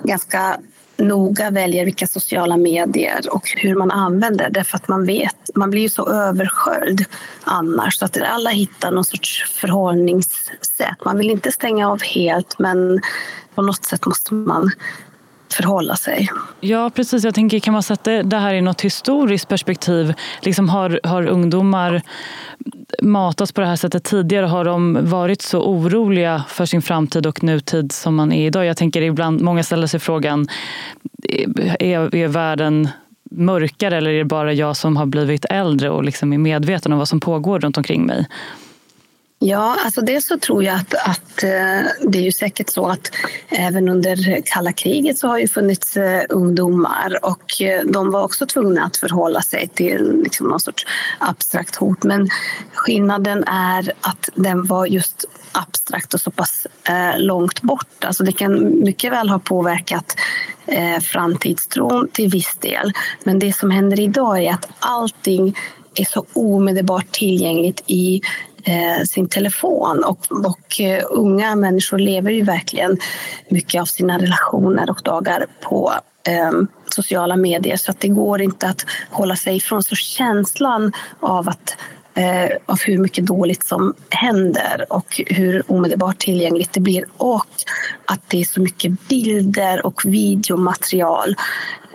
ganska 0.02 0.58
noga 0.96 1.50
väljer 1.50 1.84
vilka 1.84 2.06
sociala 2.06 2.56
medier 2.56 3.20
och 3.30 3.48
hur 3.56 3.74
man 3.74 3.90
använder 3.90 4.50
det 4.50 4.64
för 4.64 4.76
att 4.76 4.88
man 4.88 5.06
vet, 5.06 5.50
man 5.54 5.70
blir 5.70 5.82
ju 5.82 5.88
så 5.88 6.08
översköljd 6.08 7.04
annars 7.44 7.98
så 7.98 8.04
att 8.04 8.22
alla 8.22 8.50
hittar 8.50 8.90
någon 8.90 9.04
sorts 9.04 9.44
förhållningssätt. 9.52 11.04
Man 11.04 11.18
vill 11.18 11.30
inte 11.30 11.52
stänga 11.52 11.90
av 11.90 12.02
helt 12.02 12.58
men 12.58 13.00
på 13.54 13.62
något 13.62 13.84
sätt 13.84 14.06
måste 14.06 14.34
man 14.34 14.70
förhålla 15.54 15.96
sig. 15.96 16.28
Ja, 16.60 16.90
precis. 16.90 17.24
Jag 17.24 17.34
tänker, 17.34 17.58
kan 17.58 17.72
man 17.72 17.82
sätta 17.82 18.22
det 18.22 18.36
här 18.36 18.54
i 18.54 18.60
något 18.60 18.80
historiskt 18.80 19.48
perspektiv? 19.48 20.14
Liksom 20.42 20.68
har, 20.68 21.00
har 21.04 21.26
ungdomar 21.26 22.02
matats 23.02 23.52
på 23.52 23.60
det 23.60 23.66
här 23.66 23.76
sättet 23.76 24.04
tidigare? 24.04 24.46
Har 24.46 24.64
de 24.64 24.98
varit 25.02 25.42
så 25.42 25.62
oroliga 25.62 26.44
för 26.48 26.66
sin 26.66 26.82
framtid 26.82 27.26
och 27.26 27.42
nutid 27.42 27.92
som 27.92 28.14
man 28.14 28.32
är 28.32 28.46
idag? 28.46 28.66
Jag 28.66 28.76
tänker 28.76 29.02
ibland, 29.02 29.40
många 29.40 29.62
ställer 29.62 29.86
sig 29.86 30.00
frågan, 30.00 30.48
är, 31.80 32.14
är 32.14 32.28
världen 32.28 32.88
mörkare 33.30 33.96
eller 33.96 34.10
är 34.10 34.18
det 34.18 34.24
bara 34.24 34.52
jag 34.52 34.76
som 34.76 34.96
har 34.96 35.06
blivit 35.06 35.44
äldre 35.44 35.90
och 35.90 36.04
liksom 36.04 36.32
är 36.32 36.38
medveten 36.38 36.92
om 36.92 36.98
vad 36.98 37.08
som 37.08 37.20
pågår 37.20 37.60
runt 37.60 37.76
omkring 37.76 38.06
mig? 38.06 38.26
Ja, 39.46 39.76
alltså 39.84 40.00
dels 40.00 40.26
så 40.26 40.38
tror 40.38 40.64
jag 40.64 40.74
att, 40.74 40.94
att 40.94 41.42
eh, 41.42 42.08
det 42.08 42.18
är 42.18 42.22
ju 42.22 42.32
säkert 42.32 42.70
så 42.70 42.86
att 42.86 43.10
även 43.48 43.88
under 43.88 44.42
kalla 44.44 44.72
kriget 44.72 45.18
så 45.18 45.28
har 45.28 45.38
ju 45.38 45.48
funnits 45.48 45.96
eh, 45.96 46.22
ungdomar 46.28 47.18
och 47.22 47.62
eh, 47.62 47.82
de 47.84 48.10
var 48.10 48.22
också 48.22 48.46
tvungna 48.46 48.84
att 48.84 48.96
förhålla 48.96 49.42
sig 49.42 49.68
till 49.68 50.20
liksom 50.24 50.48
någon 50.48 50.60
sorts 50.60 50.86
abstrakt 51.18 51.76
hot. 51.76 52.04
Men 52.04 52.28
skillnaden 52.74 53.44
är 53.44 53.92
att 54.00 54.28
den 54.34 54.64
var 54.64 54.86
just 54.86 55.24
abstrakt 55.52 56.14
och 56.14 56.20
så 56.20 56.30
pass 56.30 56.66
långt 57.16 57.62
bort. 57.62 58.04
Alltså 58.04 58.24
det 58.24 58.32
kan 58.32 58.84
mycket 58.84 59.12
väl 59.12 59.28
ha 59.28 59.38
påverkat 59.38 60.16
framtidstron 61.02 62.08
till 62.12 62.30
viss 62.30 62.56
del. 62.56 62.92
Men 63.24 63.38
det 63.38 63.52
som 63.52 63.70
händer 63.70 64.00
idag 64.00 64.44
är 64.44 64.52
att 64.52 64.68
allting 64.78 65.56
är 65.94 66.04
så 66.04 66.26
omedelbart 66.32 67.12
tillgängligt 67.12 67.82
i 67.86 68.20
Eh, 68.66 69.02
sin 69.04 69.28
telefon. 69.28 70.04
Och, 70.04 70.26
och 70.30 70.80
eh, 70.80 71.04
unga 71.10 71.56
människor 71.56 71.98
lever 71.98 72.30
ju 72.30 72.42
verkligen 72.42 72.98
mycket 73.48 73.80
av 73.80 73.84
sina 73.84 74.18
relationer 74.18 74.90
och 74.90 75.00
dagar 75.04 75.46
på 75.60 75.92
eh, 76.28 76.52
sociala 76.90 77.36
medier 77.36 77.76
så 77.76 77.90
att 77.90 78.00
det 78.00 78.08
går 78.08 78.40
inte 78.40 78.68
att 78.68 78.86
hålla 79.10 79.36
sig 79.36 79.56
ifrån. 79.56 79.82
Så 79.82 79.94
känslan 79.94 80.92
av 81.20 81.48
att 81.48 81.76
eh, 82.14 82.50
av 82.66 82.80
hur 82.80 82.98
mycket 82.98 83.26
dåligt 83.26 83.64
som 83.64 83.94
händer 84.10 84.86
och 84.88 85.20
hur 85.26 85.62
omedelbart 85.72 86.18
tillgängligt 86.18 86.72
det 86.72 86.80
blir 86.80 87.04
och 87.16 87.46
att 88.04 88.20
det 88.28 88.40
är 88.40 88.44
så 88.44 88.60
mycket 88.60 89.08
bilder 89.08 89.86
och 89.86 90.02
videomaterial 90.04 91.36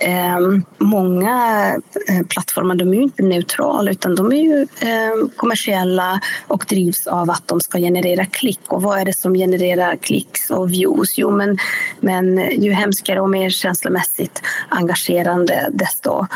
Eh, 0.01 0.39
många 0.77 1.67
eh, 2.09 2.25
plattformar 2.27 2.75
de 2.75 2.93
är 2.93 2.97
ju 2.97 3.03
inte 3.03 3.23
neutrala 3.23 3.91
utan 3.91 4.15
de 4.15 4.31
är 4.31 4.41
ju 4.41 4.61
eh, 4.61 5.29
kommersiella 5.35 6.21
och 6.47 6.65
drivs 6.69 7.07
av 7.07 7.29
att 7.29 7.47
de 7.47 7.61
ska 7.61 7.77
generera 7.77 8.25
klick. 8.25 8.59
Och 8.67 8.81
vad 8.81 8.99
är 8.99 9.05
det 9.05 9.17
som 9.17 9.33
genererar 9.33 9.95
klicks 9.95 10.49
och 10.49 10.71
views? 10.71 11.17
Jo, 11.17 11.31
men, 11.31 11.57
men 11.99 12.37
ju 12.61 12.71
hemskare 12.71 13.21
och 13.21 13.29
mer 13.29 13.49
känslomässigt 13.49 14.41
engagerande 14.69 15.69
desto 15.71 16.27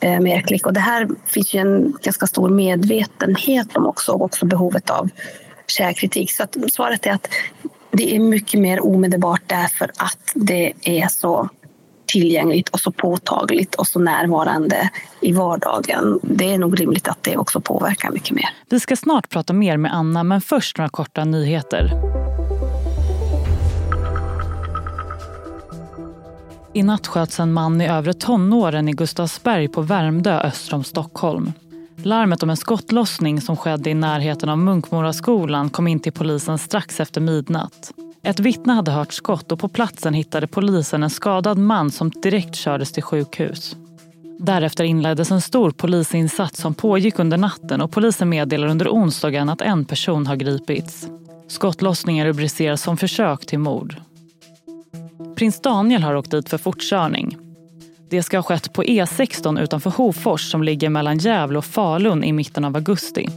Eh, 0.00 0.20
mer 0.20 0.40
klick. 0.40 0.66
Och 0.66 0.72
det 0.72 0.80
här 0.80 1.08
finns 1.26 1.54
ju 1.54 1.58
en 1.58 1.96
ganska 2.02 2.26
stor 2.26 2.50
medvetenhet 2.50 3.76
om 3.76 3.86
också 3.86 4.12
och 4.12 4.22
också 4.22 4.46
behovet 4.46 4.90
av 4.90 5.10
källkritik. 5.66 6.32
Så 6.32 6.42
att 6.42 6.56
svaret 6.72 7.06
är 7.06 7.12
att 7.12 7.28
det 7.90 8.16
är 8.16 8.20
mycket 8.20 8.60
mer 8.60 8.86
omedelbart 8.86 9.42
därför 9.46 9.90
att 9.96 10.32
det 10.34 10.72
är 10.82 11.08
så 11.08 11.48
tillgängligt 12.06 12.68
och 12.68 12.80
så 12.80 12.92
påtagligt 12.92 13.74
och 13.74 13.86
så 13.86 13.98
närvarande 13.98 14.90
i 15.20 15.32
vardagen. 15.32 16.20
Det 16.22 16.52
är 16.52 16.58
nog 16.58 16.80
rimligt 16.80 17.08
att 17.08 17.22
det 17.22 17.36
också 17.36 17.60
påverkar 17.60 18.10
mycket 18.10 18.30
mer. 18.30 18.48
Vi 18.70 18.80
ska 18.80 18.96
snart 18.96 19.28
prata 19.28 19.52
mer 19.52 19.76
med 19.76 19.94
Anna, 19.94 20.24
men 20.24 20.40
först 20.40 20.78
några 20.78 20.88
korta 20.88 21.24
nyheter. 21.24 21.92
I 26.78 26.82
natt 26.82 27.06
sköts 27.06 27.40
en 27.40 27.52
man 27.52 27.80
i 27.80 27.88
övre 27.88 28.12
tonåren 28.12 28.88
i 28.88 28.92
Gustavsberg 28.92 29.68
på 29.68 29.82
Värmdö 29.82 30.40
öster 30.40 30.74
om 30.74 30.84
Stockholm. 30.84 31.52
Larmet 32.02 32.42
om 32.42 32.50
en 32.50 32.56
skottlossning 32.56 33.40
som 33.40 33.56
skedde 33.56 33.90
i 33.90 33.94
närheten 33.94 34.48
av 34.48 34.58
Munkmoraskolan 34.58 35.70
kom 35.70 35.88
in 35.88 36.00
till 36.00 36.12
polisen 36.12 36.58
strax 36.58 37.00
efter 37.00 37.20
midnatt. 37.20 37.92
Ett 38.22 38.40
vittne 38.40 38.72
hade 38.72 38.90
hört 38.90 39.12
skott 39.12 39.52
och 39.52 39.58
på 39.58 39.68
platsen 39.68 40.14
hittade 40.14 40.46
polisen 40.46 41.02
en 41.02 41.10
skadad 41.10 41.58
man 41.58 41.90
som 41.90 42.10
direkt 42.10 42.54
kördes 42.54 42.92
till 42.92 43.02
sjukhus. 43.02 43.76
Därefter 44.38 44.84
inleddes 44.84 45.30
en 45.30 45.40
stor 45.40 45.70
polisinsats 45.70 46.60
som 46.60 46.74
pågick 46.74 47.18
under 47.18 47.36
natten 47.36 47.80
och 47.80 47.90
polisen 47.90 48.28
meddelar 48.28 48.68
under 48.68 48.88
onsdagen 48.88 49.48
att 49.48 49.60
en 49.60 49.84
person 49.84 50.26
har 50.26 50.36
gripits. 50.36 51.08
Skottlossningen 51.48 52.26
rubriceras 52.26 52.82
som 52.82 52.96
försök 52.96 53.46
till 53.46 53.58
mord. 53.58 53.96
Prins 55.38 55.60
Daniel 55.60 56.02
har 56.02 56.14
åkt 56.14 56.30
dit 56.30 56.48
för 56.48 56.58
fortkörning. 56.58 57.36
Det 58.08 58.22
ska 58.22 58.38
ha 58.38 58.42
skett 58.42 58.72
på 58.72 58.82
E16 58.82 59.60
utanför 59.60 59.90
Hofors 59.90 60.50
som 60.50 60.62
ligger 60.62 60.88
mellan 60.88 61.18
Gävle 61.18 61.58
och 61.58 61.64
Falun 61.64 62.24
i 62.24 62.32
mitten 62.32 62.64
av 62.64 62.76
augusti. 62.76 63.28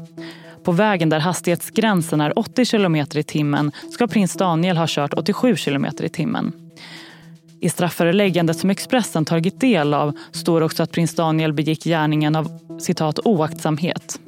På 0.63 0.71
vägen 0.71 1.09
där 1.09 1.19
hastighetsgränsen 1.19 2.21
är 2.21 2.39
80 2.39 2.65
km 2.65 2.95
i 2.95 3.23
timmen 3.23 3.71
ska 3.91 4.07
prins 4.07 4.33
Daniel 4.33 4.77
ha 4.77 4.85
kört 4.89 5.13
87 5.13 5.55
km 5.55 5.85
i 5.99 6.09
timmen. 6.09 6.53
I 7.59 7.69
strafföreläggandet 7.69 8.57
som 8.57 8.69
Expressen 8.69 9.25
tagit 9.25 9.59
del 9.59 9.93
av 9.93 10.17
står 10.31 10.61
också 10.61 10.83
att 10.83 10.91
prins 10.91 11.15
Daniel 11.15 11.53
begick 11.53 11.83
gärningen 11.83 12.35
av 12.35 12.59
citat 12.79 13.19
oaktsamhet. 13.19 14.19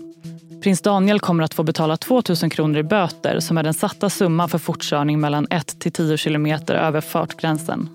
Prins 0.63 0.81
Daniel 0.81 1.19
kommer 1.19 1.43
att 1.43 1.53
få 1.53 1.63
betala 1.63 1.97
2 1.97 2.21
000 2.41 2.51
kronor 2.51 2.77
i 2.77 2.83
böter 2.83 3.39
som 3.39 3.57
är 3.57 3.63
den 3.63 3.73
satta 3.73 4.09
summan 4.09 4.49
för 4.49 4.57
fortkörning 4.57 5.19
mellan 5.19 5.47
1 5.49 5.79
till 5.79 5.91
10 5.91 6.17
kilometer 6.17 6.75
över 6.75 7.01
fartgränsen. 7.01 7.89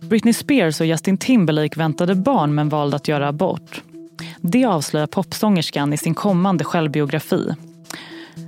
Britney 0.00 0.34
Spears 0.34 0.80
och 0.80 0.86
Justin 0.86 1.18
Timberlake 1.18 1.78
väntade 1.78 2.14
barn 2.14 2.54
men 2.54 2.68
valde 2.68 2.96
att 2.96 3.08
göra 3.08 3.28
abort. 3.28 3.82
Det 4.40 4.64
avslöjar 4.64 5.06
popsångerskan 5.06 5.92
i 5.92 5.96
sin 5.96 6.14
kommande 6.14 6.64
självbiografi. 6.64 7.54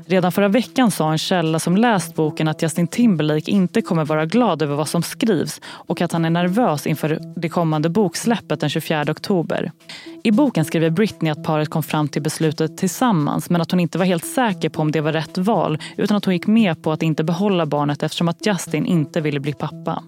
Redan 0.08 0.32
förra 0.32 0.48
veckan 0.48 0.90
sa 0.90 1.12
en 1.12 1.18
källa 1.18 1.58
som 1.58 1.76
läst 1.76 2.14
boken 2.14 2.48
att 2.48 2.62
Justin 2.62 2.86
Timberlake 2.86 3.50
inte 3.50 3.82
kommer 3.82 4.04
vara 4.04 4.26
glad 4.26 4.62
över 4.62 4.74
vad 4.74 4.88
som 4.88 5.02
skrivs 5.02 5.60
och 5.66 6.00
att 6.00 6.12
han 6.12 6.24
är 6.24 6.30
nervös 6.30 6.86
inför 6.86 7.20
det 7.36 7.48
kommande 7.48 7.88
boksläppet 7.88 8.60
den 8.60 8.70
24 8.70 9.04
oktober. 9.08 9.72
I 10.24 10.30
boken 10.30 10.64
skriver 10.64 10.90
Britney 10.90 11.32
att 11.32 11.44
paret 11.44 11.68
kom 11.68 11.82
fram 11.82 12.08
till 12.08 12.22
beslutet 12.22 12.76
tillsammans 12.76 13.50
men 13.50 13.60
att 13.60 13.70
hon 13.70 13.80
inte 13.80 13.98
var 13.98 14.04
helt 14.04 14.24
säker 14.24 14.68
på 14.68 14.82
om 14.82 14.92
det 14.92 15.00
var 15.00 15.12
rätt 15.12 15.38
val 15.38 15.78
utan 15.96 16.16
att 16.16 16.24
hon 16.24 16.34
gick 16.34 16.46
med 16.46 16.82
på 16.82 16.92
att 16.92 17.02
inte 17.02 17.24
behålla 17.24 17.66
barnet 17.66 18.02
eftersom 18.02 18.28
att 18.28 18.46
Justin 18.46 18.86
inte 18.86 19.20
ville 19.20 19.40
bli 19.40 19.52
pappa. 19.52 20.02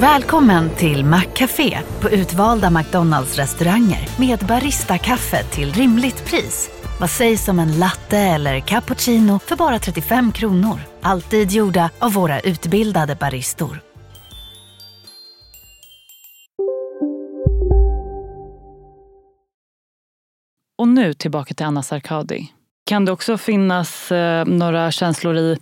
Välkommen 0.00 0.70
till 0.70 1.04
Maccafé 1.04 1.78
på 2.00 2.10
utvalda 2.10 2.70
McDonalds 2.70 3.36
restauranger 3.36 4.08
med 4.18 4.38
Baristakaffe 4.38 5.42
till 5.44 5.72
rimligt 5.72 6.24
pris. 6.24 6.70
Vad 7.00 7.10
sägs 7.10 7.48
om 7.48 7.58
en 7.58 7.78
latte 7.78 8.18
eller 8.18 8.60
cappuccino 8.60 9.38
för 9.38 9.56
bara 9.56 9.78
35 9.78 10.32
kronor? 10.32 10.80
Alltid 11.02 11.50
gjorda 11.50 11.90
av 11.98 12.12
våra 12.12 12.40
utbildade 12.40 13.14
baristor. 13.14 13.80
Och 20.78 20.88
nu 20.88 21.14
tillbaka 21.14 21.54
till 21.54 21.66
Anna 21.66 21.82
Sarkadi. 21.82 22.52
Kan 22.86 23.04
det 23.04 23.12
också 23.12 23.38
finnas 23.38 24.12
eh, 24.12 24.44
några 24.44 24.90
känslor 24.90 25.36
i 25.36 25.58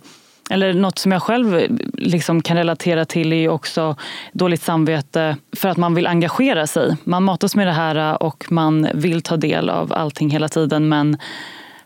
eller 0.49 0.73
något 0.73 0.99
som 0.99 1.11
jag 1.11 1.21
själv 1.21 1.77
liksom 1.93 2.41
kan 2.41 2.57
relatera 2.57 3.05
till 3.05 3.33
är 3.33 3.37
ju 3.37 3.49
också 3.49 3.95
dåligt 4.33 4.61
samvete 4.61 5.37
för 5.55 5.69
att 5.69 5.77
man 5.77 5.95
vill 5.95 6.07
engagera 6.07 6.67
sig. 6.67 6.97
Man 7.03 7.23
matas 7.23 7.55
med 7.55 7.67
det 7.67 7.73
här 7.73 8.23
och 8.23 8.45
man 8.49 8.87
vill 8.93 9.21
ta 9.21 9.37
del 9.37 9.69
av 9.69 9.93
allting 9.93 10.29
hela 10.29 10.49
tiden 10.49 10.89
men 10.89 11.17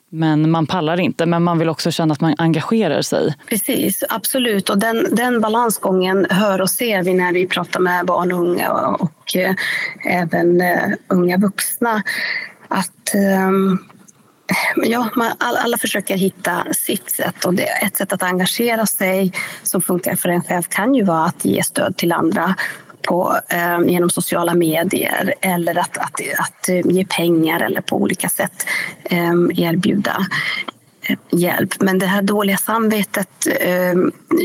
men 0.10 0.52
man 0.52 0.68
pallar 0.68 1.00
inte. 1.00 1.26
Men 1.26 1.44
man 1.44 1.60
vill 1.60 1.70
också 1.70 1.92
känna 1.92 2.14
att 2.14 2.22
man 2.22 2.36
engagerar 2.38 3.02
sig. 3.02 3.36
Precis, 3.50 4.04
absolut. 4.10 4.70
Och 4.70 4.78
den, 4.78 5.16
den 5.16 5.42
balansgången 5.42 6.28
hör 6.30 6.62
och 6.62 6.70
ser 6.70 7.04
vi 7.04 7.14
när 7.14 7.34
vi 7.34 7.48
pratar 7.48 7.80
med 7.80 8.06
barn 8.06 8.32
och 8.32 8.40
unga 8.40 8.72
och, 8.72 9.02
och 9.02 9.36
eh, 9.36 9.56
även 10.06 10.62
eh, 10.62 10.90
unga 11.08 11.38
vuxna. 11.38 12.04
Att 12.68 13.16
eh, 13.16 13.52
Ja, 14.76 15.10
man, 15.16 15.32
alla 15.38 15.78
försöker 15.78 16.18
hitta 16.18 16.66
sitt 16.72 17.12
sätt. 17.12 17.46
Och 17.46 17.54
det, 17.54 17.64
ett 17.64 17.98
sätt 17.98 18.14
att 18.14 18.24
engagera 18.24 18.86
sig 18.86 19.34
som 19.64 19.82
funkar 19.82 20.16
för 20.16 20.30
en 20.30 20.44
själv 20.44 20.64
kan 20.64 20.96
ju 20.96 21.04
vara 21.04 21.26
att 21.26 21.46
ge 21.46 21.64
stöd 21.64 21.98
till 21.98 22.12
andra 22.12 22.56
på, 23.08 23.40
eh, 23.50 23.80
genom 23.88 24.10
sociala 24.10 24.54
medier 24.54 25.34
eller 25.42 25.78
att, 25.80 25.98
att, 25.98 26.22
att 26.40 26.70
eh, 26.70 26.82
ge 26.84 27.06
pengar 27.06 27.60
eller 27.60 27.82
på 27.82 27.96
olika 27.96 28.30
sätt 28.30 28.68
eh, 29.04 29.34
erbjuda 29.56 30.28
eh, 31.02 31.18
hjälp. 31.32 31.74
Men 31.80 32.00
det 32.00 32.06
här 32.06 32.22
dåliga 32.22 32.58
samvetet 32.58 33.48
eh, 33.60 33.94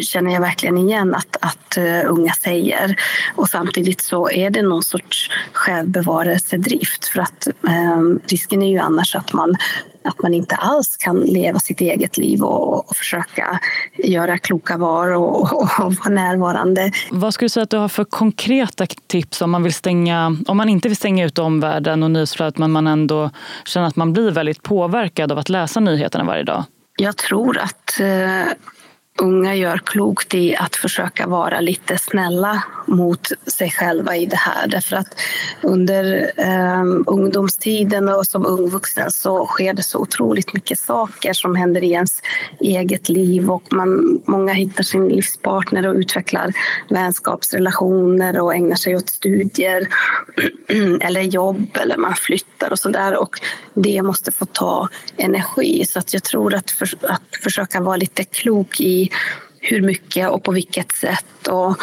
känner 0.03 0.33
jag 0.33 0.41
verkligen 0.41 0.79
igen 0.79 1.15
att, 1.15 1.37
att 1.41 1.79
uh, 1.79 2.11
unga 2.13 2.33
säger. 2.33 2.97
Och 3.35 3.49
samtidigt 3.49 4.01
så 4.01 4.31
är 4.31 4.51
det 4.51 4.63
någon 4.63 4.83
sorts 4.83 5.31
självbevarelsedrift 5.53 7.07
för 7.07 7.21
att 7.21 7.47
eh, 7.47 8.01
risken 8.27 8.63
är 8.63 8.71
ju 8.71 8.79
annars 8.79 9.17
att 9.17 9.33
man 9.33 9.57
att 10.05 10.23
man 10.23 10.35
inte 10.35 10.55
alls 10.55 10.97
kan 10.97 11.21
leva 11.21 11.59
sitt 11.59 11.81
eget 11.81 12.19
liv 12.19 12.43
och, 12.43 12.91
och 12.91 12.97
försöka 12.97 13.61
göra 13.97 14.39
kloka 14.39 14.77
val 14.77 15.13
och, 15.13 15.41
och, 15.41 15.53
och, 15.53 15.95
vara 15.95 16.15
närvarande. 16.15 16.93
Vad 17.11 17.35
skulle 17.35 17.45
du 17.45 17.49
säga 17.49 17.65
att 17.65 17.71
du 17.71 17.77
har 17.77 17.89
för 17.89 18.05
konkreta 18.05 18.87
tips 19.07 19.43
om 19.43 19.51
man, 19.51 19.63
vill 19.63 19.75
stänga, 19.75 20.37
om 20.47 20.57
man 20.57 20.69
inte 20.69 20.89
vill 20.89 20.97
stänga 20.97 21.25
ut 21.25 21.39
omvärlden 21.39 22.03
och 22.03 22.11
nyhetsflödet 22.11 22.59
men 22.59 22.71
man 22.71 22.87
ändå 22.87 23.31
känner 23.65 23.87
att 23.87 23.97
man 23.97 24.13
blir 24.13 24.31
väldigt 24.31 24.63
påverkad 24.63 25.33
av 25.33 25.39
att 25.39 25.49
läsa 25.49 25.81
nyheterna 25.81 26.25
varje 26.25 26.43
dag? 26.43 26.65
Jag 26.97 27.17
tror 27.17 27.59
att 27.59 28.01
eh, 28.01 28.53
unga 29.21 29.55
gör 29.55 29.79
klokt 29.79 30.35
i 30.35 30.57
att 30.57 30.77
försöka 30.77 31.27
vara 31.27 31.61
lite 31.61 31.99
snälla 31.99 32.63
mot 32.87 33.29
sig 33.47 33.71
själva 33.71 34.17
i 34.17 34.27
det 34.27 34.37
här. 34.37 34.67
Därför 34.67 34.97
att 34.97 35.21
under 35.63 36.33
eh, 36.37 36.83
ungdomstiden 37.07 38.09
och 38.09 38.27
som 38.27 38.47
ung 38.47 38.69
vuxen 38.69 39.11
så 39.11 39.47
sker 39.47 39.75
det 39.75 39.83
så 39.83 39.99
otroligt 39.99 40.55
mycket 40.55 40.79
saker 40.79 41.33
som 41.33 41.57
händer 41.57 41.85
i 41.85 41.91
ens 41.91 42.23
eget 42.61 43.09
liv 43.09 43.51
och 43.51 43.73
man, 43.73 44.21
många 44.27 44.53
hittar 44.53 44.83
sin 44.83 45.09
livspartner 45.09 45.87
och 45.87 45.95
utvecklar 45.95 46.53
vänskapsrelationer 46.91 48.41
och 48.41 48.55
ägnar 48.55 48.77
sig 48.77 48.97
åt 48.97 49.09
studier 49.09 49.89
eller 51.01 51.21
jobb 51.21 51.79
eller 51.83 51.97
man 51.97 52.15
flyttar 52.15 52.71
och 52.71 52.79
sådär 52.79 53.17
och 53.17 53.41
det 53.75 54.03
måste 54.03 54.33
få 54.33 54.45
ta 54.45 54.89
energi. 55.17 55.85
Så 55.89 55.99
att 55.99 56.15
jag 56.15 56.23
tror 56.23 56.55
att, 56.55 56.71
för, 56.71 56.89
att 57.03 57.23
försöka 57.43 57.81
vara 57.81 57.97
lite 57.97 58.25
klok 58.25 58.81
i 58.81 59.02
hur 59.61 59.83
mycket 59.83 60.31
och 60.31 60.43
på 60.45 60.53
vilket 60.53 60.93
sätt 60.93 61.49
och, 61.49 61.77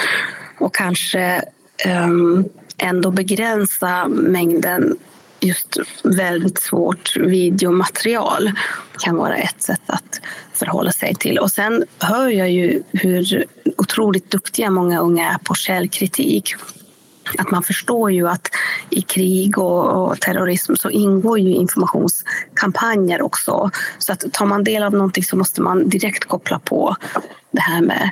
och 0.58 0.76
kanske 0.76 1.44
um, 2.06 2.46
ändå 2.78 3.12
begränsa 3.12 4.08
mängden 4.08 4.98
just 5.40 5.78
väldigt 6.04 6.62
svårt 6.62 7.18
videomaterial 7.18 8.52
kan 9.00 9.16
vara 9.16 9.36
ett 9.36 9.62
sätt 9.62 9.82
att 9.86 10.22
förhålla 10.54 10.92
sig 10.92 11.16
till. 11.16 11.40
Och 11.40 11.52
sen 11.52 11.84
hör 12.00 12.30
jag 12.30 12.52
ju 12.52 12.84
hur 12.92 13.46
otroligt 13.78 14.32
duktiga 14.32 14.70
många 14.70 15.00
unga 15.00 15.30
är 15.30 15.38
på 15.38 15.56
källkritik 15.56 16.56
att 17.38 17.52
man 17.52 17.64
förstår 17.64 18.12
ju 18.12 18.28
att 18.28 18.48
i 18.90 19.02
krig 19.02 19.58
och, 19.58 20.10
och, 20.10 20.20
terrorism 20.20 20.76
så 20.76 20.90
ingår 20.90 21.40
ju 21.40 21.50
informationskampanjer 21.50 23.22
också. 23.22 23.72
Så 23.98 24.14
att 24.14 24.34
tar 24.34 24.46
man 24.46 24.64
del 24.64 24.84
av 24.84 24.94
någonting 24.94 25.24
så 25.24 25.36
måste 25.36 25.62
man 25.62 25.90
direkt 25.90 26.26
koppla 26.26 26.60
på 26.60 26.96
det 27.52 27.62
här 27.62 27.82
med 27.82 28.10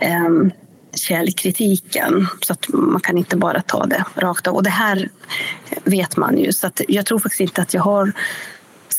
eh, 0.00 0.52
källkritiken. 0.94 2.26
Så 2.42 2.52
att 2.52 2.68
man 2.68 3.00
kan 3.00 3.18
inte 3.18 3.36
bara 3.36 3.62
ta 3.62 3.86
det 3.86 4.04
rakt 4.14 4.46
av. 4.46 4.54
Och 4.54 4.62
det 4.62 4.70
här 4.70 5.08
vet 5.84 6.16
man 6.16 6.38
ju. 6.38 6.52
Så 6.52 6.66
att 6.66 6.80
jag 6.88 7.06
tror 7.06 7.18
faktiskt 7.18 7.40
inte 7.40 7.62
att 7.62 7.74
jag 7.74 7.82
har 7.82 8.12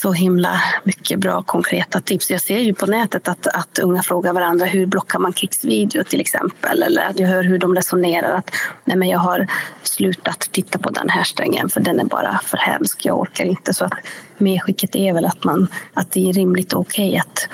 så 0.01 0.11
himla 0.11 0.61
mycket 0.83 1.19
bra 1.19 1.43
konkreta 1.43 2.01
tips. 2.01 2.31
Jag 2.31 2.41
ser 2.41 2.59
ju 2.59 2.73
på 2.73 2.85
nätet 2.85 3.27
att, 3.27 3.47
att 3.47 3.79
unga 3.79 4.03
frågar 4.03 4.33
varandra 4.33 4.65
hur 4.65 4.85
blockar 4.85 5.19
man 5.19 5.33
krigsvideo 5.33 6.03
till 6.03 6.21
exempel. 6.21 6.83
Eller 6.83 7.05
att 7.05 7.19
jag 7.19 7.27
hör 7.27 7.43
hur 7.43 7.57
de 7.57 7.75
resonerar 7.75 8.37
att 8.37 8.51
nej 8.85 8.97
men 8.97 9.09
jag 9.09 9.19
har 9.19 9.47
slutat 9.83 10.39
titta 10.39 10.79
på 10.79 10.89
den 10.89 11.09
här 11.09 11.23
strängen 11.23 11.69
för 11.69 11.81
den 11.81 11.99
är 11.99 12.05
bara 12.05 12.39
för 12.43 12.57
hemsk. 12.57 13.05
Jag 13.05 13.19
orkar 13.19 13.45
inte. 13.45 13.73
Så 13.73 13.85
att 13.85 13.93
medskicket 14.37 14.95
är 14.95 15.13
väl 15.13 15.25
att, 15.25 15.43
man, 15.43 15.67
att 15.93 16.11
det 16.11 16.29
är 16.29 16.33
rimligt 16.33 16.73
och 16.73 16.81
okej 16.81 17.09
okay 17.09 17.19
att, 17.19 17.49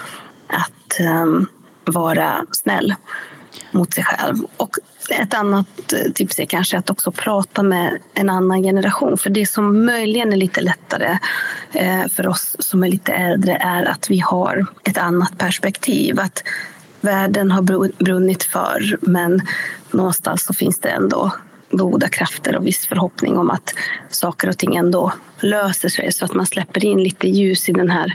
att 0.47 0.99
um, 1.23 1.47
vara 1.85 2.45
snäll 2.51 2.95
mot 3.71 3.93
sig 3.93 4.03
själv. 4.03 4.37
Och 4.57 4.75
ett 5.09 5.33
annat 5.33 5.93
eh, 5.93 6.11
tips 6.11 6.39
är 6.39 6.45
kanske 6.45 6.77
att 6.77 6.89
också 6.89 7.11
prata 7.11 7.63
med 7.63 7.97
en 8.13 8.29
annan 8.29 8.63
generation. 8.63 9.17
För 9.17 9.29
det 9.29 9.45
som 9.45 9.85
möjligen 9.85 10.33
är 10.33 10.37
lite 10.37 10.61
lättare 10.61 11.17
eh, 11.73 12.07
för 12.07 12.27
oss 12.27 12.55
som 12.59 12.83
är 12.83 12.87
lite 12.87 13.11
äldre 13.11 13.55
är 13.55 13.85
att 13.85 14.09
vi 14.09 14.19
har 14.19 14.65
ett 14.83 14.97
annat 14.97 15.37
perspektiv. 15.37 16.19
Att 16.19 16.43
världen 17.01 17.51
har 17.51 17.61
brunnit 18.03 18.43
för 18.43 18.97
men 19.01 19.41
någonstans 19.91 20.43
så 20.43 20.53
finns 20.53 20.79
det 20.79 20.89
ändå 20.89 21.31
goda 21.71 22.09
krafter 22.09 22.55
och 22.55 22.67
viss 22.67 22.87
förhoppning 22.87 23.37
om 23.37 23.49
att 23.49 23.73
saker 24.09 24.49
och 24.49 24.57
ting 24.57 24.75
ändå 24.75 25.13
löser 25.39 25.89
sig 25.89 26.11
så 26.11 26.25
att 26.25 26.33
man 26.33 26.45
släpper 26.45 26.85
in 26.85 27.03
lite 27.03 27.27
ljus 27.27 27.69
i 27.69 27.71
den 27.71 27.89
här 27.89 28.13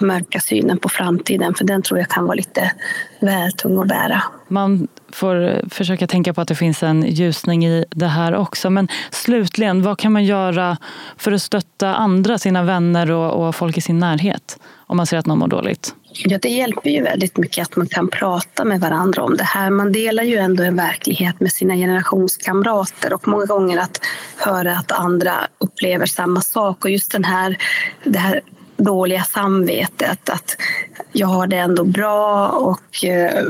mörka 0.00 0.40
synen 0.40 0.78
på 0.78 0.88
framtiden 0.88 1.54
för 1.54 1.64
den 1.64 1.82
tror 1.82 1.98
jag 1.98 2.08
kan 2.08 2.24
vara 2.24 2.34
lite 2.34 2.72
väl 3.20 3.52
tung 3.52 3.78
att 3.78 3.88
bära. 3.88 4.22
Man 4.48 4.88
får 5.12 5.68
försöka 5.68 6.06
tänka 6.06 6.34
på 6.34 6.40
att 6.40 6.48
det 6.48 6.54
finns 6.54 6.82
en 6.82 7.02
ljusning 7.02 7.66
i 7.66 7.84
det 7.90 8.06
här 8.06 8.34
också. 8.34 8.70
Men 8.70 8.88
slutligen, 9.10 9.82
vad 9.82 9.98
kan 9.98 10.12
man 10.12 10.24
göra 10.24 10.76
för 11.16 11.32
att 11.32 11.42
stötta 11.42 11.94
andra, 11.94 12.38
sina 12.38 12.62
vänner 12.62 13.10
och, 13.10 13.48
och 13.48 13.54
folk 13.54 13.78
i 13.78 13.80
sin 13.80 13.98
närhet 13.98 14.58
om 14.76 14.96
man 14.96 15.06
ser 15.06 15.16
att 15.16 15.26
någon 15.26 15.38
mår 15.38 15.48
dåligt? 15.48 15.94
Ja, 16.14 16.38
det 16.38 16.48
hjälper 16.48 16.90
ju 16.90 17.02
väldigt 17.02 17.36
mycket 17.36 17.62
att 17.62 17.76
man 17.76 17.86
kan 17.86 18.08
prata 18.08 18.64
med 18.64 18.80
varandra 18.80 19.22
om 19.22 19.36
det 19.36 19.44
här. 19.44 19.70
Man 19.70 19.92
delar 19.92 20.22
ju 20.22 20.36
ändå 20.36 20.62
en 20.62 20.76
verklighet 20.76 21.40
med 21.40 21.52
sina 21.52 21.74
generationskamrater 21.74 23.12
och 23.12 23.28
många 23.28 23.44
gånger 23.44 23.78
att 23.78 24.00
höra 24.36 24.78
att 24.78 24.92
andra 24.92 25.34
upplever 25.58 26.06
samma 26.06 26.40
sak 26.40 26.84
och 26.84 26.90
just 26.90 27.12
den 27.12 27.24
här, 27.24 27.58
det 28.04 28.18
här 28.18 28.40
dåliga 28.76 29.22
samvetet 29.24 30.30
att 30.30 30.56
jag 31.12 31.26
har 31.26 31.46
det 31.46 31.56
ändå 31.56 31.84
bra 31.84 32.48
och 32.48 33.04
eh, 33.04 33.44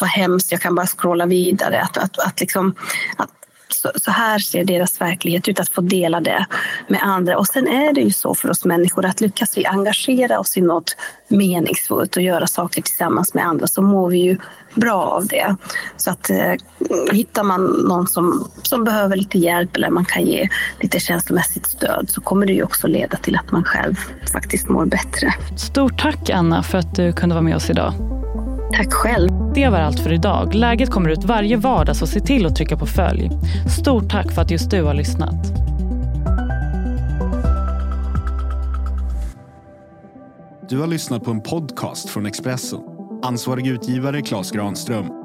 vad 0.00 0.10
hemskt, 0.10 0.52
jag 0.52 0.60
kan 0.60 0.74
bara 0.74 0.86
scrolla 0.86 1.26
vidare. 1.26 1.80
Att, 1.82 1.98
att, 1.98 2.18
att, 2.18 2.40
liksom, 2.40 2.74
att 3.16 3.39
så, 3.80 3.90
så, 3.96 4.10
här 4.10 4.38
ser 4.38 4.64
deras 4.64 5.00
verklighet 5.00 5.48
ut, 5.48 5.60
att 5.60 5.68
få 5.68 5.80
dela 5.80 6.20
det 6.20 6.46
med 6.88 7.02
andra. 7.02 7.38
Och 7.38 7.46
sen 7.46 7.68
är 7.68 7.92
det 7.92 8.00
ju 8.00 8.10
så 8.10 8.34
för 8.34 8.50
oss 8.50 8.64
människor 8.64 9.04
att 9.04 9.20
lyckas 9.20 9.58
vi 9.58 9.66
engagera 9.66 10.38
oss 10.38 10.56
i 10.56 10.60
något 10.60 10.96
meningsfullt 11.28 12.16
och 12.16 12.22
göra 12.22 12.46
saker 12.46 12.82
tillsammans 12.82 13.34
med 13.34 13.46
andra 13.46 13.66
så 13.66 13.82
mår 13.82 14.10
vi 14.10 14.18
ju 14.18 14.36
bra 14.74 15.02
av 15.02 15.26
det. 15.26 15.56
Så 15.96 16.10
att 16.10 16.30
eh, 16.30 16.52
hittar 17.12 17.42
man 17.42 17.64
någon 17.88 18.06
som, 18.06 18.50
som 18.62 18.84
behöver 18.84 19.16
lite 19.16 19.38
hjälp 19.38 19.76
eller 19.76 19.90
man 19.90 20.04
kan 20.04 20.22
ge 20.22 20.48
lite 20.80 21.00
känslomässigt 21.00 21.66
stöd 21.66 22.10
så 22.10 22.20
kommer 22.20 22.46
det 22.46 22.52
ju 22.52 22.62
också 22.62 22.86
leda 22.86 23.16
till 23.16 23.36
att 23.36 23.52
man 23.52 23.64
själv 23.64 23.94
faktiskt 24.32 24.68
mår 24.68 24.86
bättre. 24.86 25.34
Stort 25.56 26.00
tack 26.00 26.30
Anna 26.30 26.62
för 26.62 26.78
att 26.78 26.94
du 26.94 27.12
kunde 27.12 27.34
vara 27.34 27.42
med 27.42 27.56
oss 27.56 27.70
idag. 27.70 28.19
Tack 28.72 28.92
själv. 28.92 29.30
Det 29.54 29.68
var 29.68 29.78
allt 29.78 30.00
för 30.00 30.12
idag. 30.12 30.54
Läget 30.54 30.90
kommer 30.90 31.10
ut 31.10 31.24
varje 31.24 31.56
vardag 31.56 31.96
så 31.96 32.06
se 32.06 32.20
till 32.20 32.46
att 32.46 32.56
trycka 32.56 32.76
på 32.76 32.86
följ. 32.86 33.30
Stort 33.80 34.10
tack 34.10 34.32
för 34.32 34.42
att 34.42 34.50
just 34.50 34.70
du 34.70 34.82
har 34.82 34.94
lyssnat. 34.94 35.34
Du 40.68 40.78
har 40.78 40.86
lyssnat 40.86 41.24
på 41.24 41.30
en 41.30 41.40
podcast 41.40 42.08
från 42.08 42.26
Expressen. 42.26 42.80
Ansvarig 43.22 43.66
utgivare 43.66 44.22
Klas 44.22 44.50
Granström 44.50 45.19